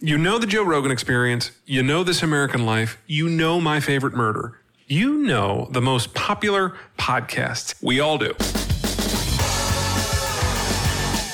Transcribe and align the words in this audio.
You 0.00 0.16
know 0.16 0.38
the 0.38 0.46
Joe 0.46 0.62
Rogan 0.62 0.92
experience. 0.92 1.50
You 1.66 1.82
know 1.82 2.04
This 2.04 2.22
American 2.22 2.64
Life. 2.64 3.02
You 3.08 3.28
know 3.28 3.60
My 3.60 3.80
Favorite 3.80 4.14
Murder. 4.14 4.60
You 4.86 5.14
know 5.24 5.66
the 5.72 5.80
most 5.80 6.14
popular 6.14 6.76
podcasts. 6.96 7.74
We 7.82 7.98
all 7.98 8.16
do. 8.16 8.32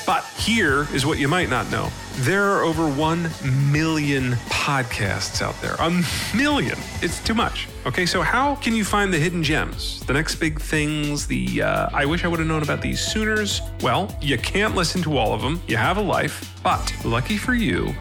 But 0.07 0.25
here 0.39 0.87
is 0.95 1.05
what 1.05 1.19
you 1.19 1.27
might 1.27 1.47
not 1.47 1.69
know. 1.69 1.91
There 2.21 2.43
are 2.43 2.63
over 2.63 2.89
1 2.89 3.29
million 3.71 4.31
podcasts 4.49 5.43
out 5.43 5.53
there. 5.61 5.75
A 5.79 5.91
million. 6.35 6.77
It's 7.03 7.23
too 7.23 7.35
much. 7.35 7.67
Okay, 7.85 8.07
so 8.07 8.23
how 8.23 8.55
can 8.55 8.75
you 8.75 8.83
find 8.83 9.13
the 9.13 9.19
hidden 9.19 9.43
gems, 9.43 10.03
the 10.07 10.13
next 10.13 10.35
big 10.37 10.59
things, 10.59 11.27
the 11.27 11.61
uh, 11.61 11.89
I 11.93 12.05
wish 12.05 12.23
I 12.25 12.27
would 12.29 12.39
have 12.39 12.47
known 12.47 12.63
about 12.63 12.81
these 12.81 12.99
Sooners? 12.99 13.61
Well, 13.81 14.17
you 14.21 14.39
can't 14.39 14.73
listen 14.73 15.03
to 15.03 15.19
all 15.19 15.33
of 15.33 15.41
them. 15.43 15.61
You 15.67 15.77
have 15.77 15.97
a 15.97 16.01
life, 16.01 16.59
but 16.63 16.91
lucky 17.05 17.37
for 17.37 17.53
you, 17.53 17.93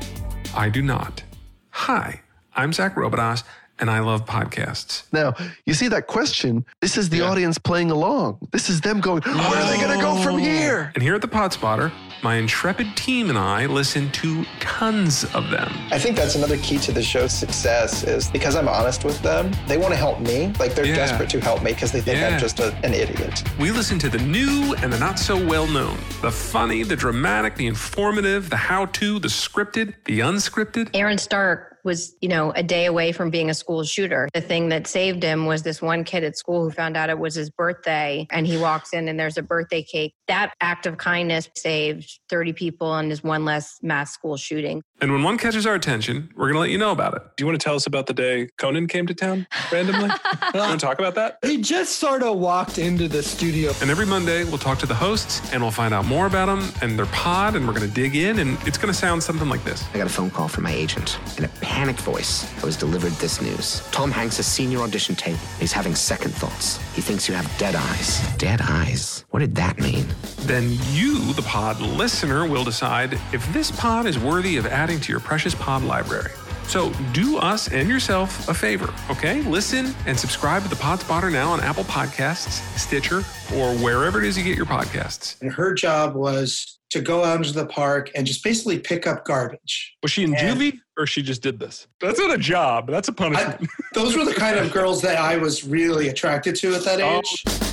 I 0.56 0.68
do 0.68 0.82
not. 0.82 1.24
Hi, 1.70 2.20
I'm 2.54 2.72
Zack 2.72 2.94
Robidas, 2.94 3.42
and 3.78 3.90
I 3.90 4.00
love 4.00 4.24
podcasts. 4.24 5.02
Now, 5.12 5.34
you 5.66 5.74
see 5.74 5.88
that 5.88 6.06
question? 6.06 6.64
This 6.80 6.96
is 6.96 7.08
the 7.08 7.18
Yeah. 7.18 7.24
audience 7.30 7.58
playing 7.58 7.90
along. 7.90 8.38
This 8.52 8.70
is 8.70 8.80
them 8.80 9.00
going, 9.00 9.22
where 9.22 9.34
are 9.36 9.70
they 9.70 9.76
going 9.80 9.96
to 9.96 10.02
go 10.02 10.16
from 10.22 10.38
here? 10.38 10.92
And 10.94 11.02
here 11.02 11.14
at 11.14 11.20
the 11.22 11.28
Pod 11.28 11.52
Spotter, 11.52 11.90
my 12.22 12.36
intrepid 12.36 12.96
team 12.96 13.28
and 13.28 13.38
I 13.38 13.66
listen 13.66 14.10
to 14.12 14.44
tons 14.60 15.24
of 15.34 15.50
them. 15.50 15.70
I 15.90 15.98
think 15.98 16.16
that's 16.16 16.34
another 16.36 16.56
key 16.58 16.78
to 16.78 16.92
the 16.92 17.02
show's 17.02 17.32
success 17.32 18.02
is 18.04 18.28
because 18.30 18.56
I'm 18.56 18.68
honest 18.68 19.04
with 19.04 19.20
them, 19.22 19.50
they 19.66 19.76
want 19.76 19.92
to 19.92 19.98
help 19.98 20.20
me. 20.20 20.52
Like 20.58 20.74
they're 20.74 20.86
Yeah. 20.86 20.94
desperate 20.96 21.28
to 21.30 21.40
help 21.40 21.62
me 21.62 21.72
because 21.72 21.92
they 21.92 22.00
think 22.00 22.18
Yeah. 22.18 22.28
I'm 22.28 22.38
just 22.38 22.60
a, 22.60 22.74
an 22.84 22.94
idiot. 22.94 23.42
We 23.58 23.70
listen 23.70 23.98
to 24.00 24.08
the 24.08 24.18
new 24.18 24.74
and 24.82 24.92
the 24.92 24.98
not 24.98 25.18
so 25.18 25.36
well 25.36 25.66
known, 25.66 25.98
the 26.22 26.30
funny, 26.30 26.82
the 26.82 26.96
dramatic, 26.96 27.56
the 27.56 27.66
informative, 27.66 28.48
the 28.50 28.56
how 28.56 28.86
to, 28.86 29.18
the 29.18 29.28
scripted, 29.28 29.94
the 30.04 30.20
unscripted. 30.20 30.88
Aaron 30.94 31.18
Stark 31.18 31.73
was, 31.84 32.16
you 32.20 32.28
know, 32.28 32.50
a 32.52 32.62
day 32.62 32.86
away 32.86 33.12
from 33.12 33.30
being 33.30 33.50
a 33.50 33.54
school 33.54 33.84
shooter. 33.84 34.28
The 34.34 34.40
thing 34.40 34.68
that 34.70 34.86
saved 34.86 35.22
him 35.22 35.46
was 35.46 35.62
this 35.62 35.80
one 35.82 36.04
kid 36.04 36.24
at 36.24 36.36
school 36.36 36.64
who 36.64 36.70
found 36.70 36.96
out 36.96 37.10
it 37.10 37.18
was 37.18 37.34
his 37.34 37.50
birthday 37.50 38.26
and 38.30 38.46
he 38.46 38.56
walks 38.56 38.92
in 38.92 39.08
and 39.08 39.18
there's 39.18 39.36
a 39.36 39.42
birthday 39.42 39.82
cake. 39.82 40.14
That 40.28 40.54
act 40.60 40.86
of 40.86 40.96
kindness 40.96 41.48
saved 41.56 42.18
30 42.28 42.52
people 42.54 42.94
and 42.94 43.12
is 43.12 43.22
one 43.22 43.44
less 43.44 43.78
mass 43.82 44.12
school 44.12 44.36
shooting. 44.36 44.82
And 45.00 45.12
when 45.12 45.22
one 45.22 45.36
catches 45.36 45.66
our 45.66 45.74
attention, 45.74 46.30
we're 46.34 46.46
going 46.46 46.54
to 46.54 46.60
let 46.60 46.70
you 46.70 46.78
know 46.78 46.92
about 46.92 47.14
it. 47.14 47.22
Do 47.36 47.42
you 47.42 47.46
want 47.46 47.60
to 47.60 47.64
tell 47.64 47.74
us 47.74 47.86
about 47.86 48.06
the 48.06 48.14
day 48.14 48.48
Conan 48.56 48.86
came 48.86 49.06
to 49.06 49.14
town 49.14 49.46
randomly? 49.70 50.08
you 50.54 50.60
want 50.60 50.80
to 50.80 50.86
talk 50.86 50.98
about 50.98 51.14
that? 51.16 51.38
He 51.44 51.60
just 51.60 51.98
sort 51.98 52.22
of 52.22 52.38
walked 52.38 52.78
into 52.78 53.08
the 53.08 53.22
studio. 53.22 53.72
And 53.82 53.90
every 53.90 54.06
Monday, 54.06 54.44
we'll 54.44 54.58
talk 54.58 54.78
to 54.78 54.86
the 54.86 54.94
hosts 54.94 55.42
and 55.52 55.60
we'll 55.62 55.70
find 55.72 55.92
out 55.92 56.06
more 56.06 56.26
about 56.26 56.46
them 56.46 56.72
and 56.80 56.98
their 56.98 57.06
pod, 57.06 57.56
and 57.56 57.66
we're 57.66 57.74
going 57.74 57.86
to 57.86 57.94
dig 57.94 58.14
in, 58.16 58.38
and 58.38 58.56
it's 58.66 58.78
going 58.78 58.92
to 58.92 58.98
sound 58.98 59.22
something 59.22 59.48
like 59.48 59.62
this. 59.64 59.84
I 59.92 59.98
got 59.98 60.06
a 60.06 60.10
phone 60.10 60.30
call 60.30 60.48
from 60.48 60.64
my 60.64 60.72
agent. 60.72 61.18
and 61.36 61.44
a 61.44 61.48
panicked 61.74 62.02
voice, 62.02 62.46
I 62.62 62.66
was 62.66 62.76
delivered 62.76 63.10
this 63.14 63.42
news. 63.42 63.80
Tom 63.90 64.12
Hanks' 64.12 64.38
a 64.38 64.44
senior 64.44 64.78
audition 64.78 65.16
tape. 65.16 65.36
He's 65.58 65.72
having 65.72 65.96
second 65.96 66.30
thoughts. 66.30 66.76
He 66.94 67.02
thinks 67.02 67.28
you 67.28 67.34
have 67.34 67.50
dead 67.58 67.74
eyes. 67.74 68.20
Dead 68.38 68.60
eyes? 68.62 69.24
What 69.30 69.40
did 69.40 69.56
that 69.56 69.80
mean? 69.80 70.06
Then 70.42 70.78
you, 70.92 71.32
the 71.32 71.42
pod 71.42 71.80
listener, 71.80 72.46
will 72.46 72.62
decide 72.62 73.14
if 73.32 73.52
this 73.52 73.72
pod 73.72 74.06
is 74.06 74.20
worthy 74.20 74.56
of 74.56 74.66
adding 74.66 75.00
to 75.00 75.10
your 75.10 75.18
precious 75.20 75.52
pod 75.56 75.82
library. 75.82 76.30
So 76.68 76.92
do 77.12 77.38
us 77.38 77.66
and 77.72 77.88
yourself 77.88 78.48
a 78.48 78.54
favor, 78.54 78.94
okay? 79.10 79.42
Listen 79.42 79.92
and 80.06 80.18
subscribe 80.18 80.62
to 80.62 80.68
the 80.68 80.76
Pod 80.76 81.00
Spotter 81.00 81.28
now 81.28 81.50
on 81.50 81.60
Apple 81.60 81.84
Podcasts, 81.84 82.62
Stitcher, 82.78 83.18
or 83.54 83.74
wherever 83.84 84.18
it 84.18 84.24
is 84.24 84.38
you 84.38 84.44
get 84.44 84.56
your 84.56 84.64
podcasts. 84.64 85.40
and 85.42 85.52
her 85.52 85.74
job 85.74 86.14
was 86.14 86.73
to 86.94 87.00
go 87.00 87.24
out 87.24 87.38
into 87.38 87.52
the 87.52 87.66
park 87.66 88.10
and 88.14 88.24
just 88.24 88.42
basically 88.44 88.78
pick 88.78 89.04
up 89.06 89.24
garbage. 89.24 89.96
Was 90.02 90.12
she 90.12 90.22
in 90.22 90.34
And- 90.36 90.58
juvie 90.60 90.78
or 90.96 91.06
she 91.08 91.22
just 91.22 91.42
did 91.42 91.58
this? 91.58 91.88
That's 92.00 92.20
not 92.20 92.32
a 92.32 92.38
job. 92.38 92.86
That's 92.88 93.08
a 93.08 93.12
punishment. 93.12 93.60
I, 93.62 93.66
those 93.94 94.16
were 94.16 94.24
the 94.24 94.32
kind 94.34 94.56
of 94.58 94.72
girls 94.72 95.02
that 95.02 95.18
I 95.18 95.36
was 95.36 95.64
really 95.64 96.06
attracted 96.08 96.54
to 96.56 96.72
at 96.76 96.84
that 96.84 97.00
Oh. 97.00 97.18
age. 97.18 97.42
Of 97.46 97.63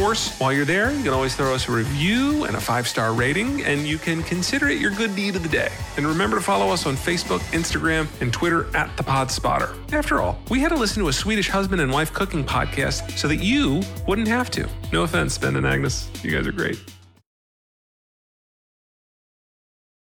course, 0.00 0.38
while 0.38 0.50
you're 0.50 0.64
there, 0.64 0.90
you 0.92 1.02
can 1.02 1.12
always 1.12 1.36
throw 1.36 1.54
us 1.54 1.68
a 1.68 1.72
review 1.72 2.44
and 2.44 2.56
a 2.56 2.60
five 2.60 2.88
star 2.88 3.12
rating, 3.12 3.62
and 3.64 3.86
you 3.86 3.98
can 3.98 4.22
consider 4.22 4.68
it 4.70 4.80
your 4.80 4.92
good 4.92 5.14
deed 5.14 5.36
of 5.36 5.42
the 5.42 5.48
day. 5.48 5.68
And 5.98 6.06
remember 6.06 6.38
to 6.38 6.42
follow 6.42 6.72
us 6.72 6.86
on 6.86 6.96
Facebook, 6.96 7.40
Instagram, 7.52 8.08
and 8.22 8.32
Twitter 8.32 8.74
at 8.74 8.96
the 8.96 9.02
Pod 9.02 9.30
Spotter. 9.30 9.74
After 9.92 10.18
all, 10.22 10.38
we 10.48 10.58
had 10.58 10.70
to 10.70 10.76
listen 10.76 11.02
to 11.02 11.10
a 11.10 11.12
Swedish 11.12 11.50
husband 11.50 11.82
and 11.82 11.92
wife 11.92 12.14
cooking 12.14 12.44
podcast 12.44 13.18
so 13.18 13.28
that 13.28 13.40
you 13.40 13.82
wouldn't 14.06 14.28
have 14.28 14.50
to. 14.52 14.66
No 14.90 15.02
offense, 15.02 15.36
Ben 15.36 15.56
and 15.56 15.66
Agnes. 15.66 16.08
You 16.22 16.30
guys 16.30 16.46
are 16.46 16.52
great. 16.52 16.82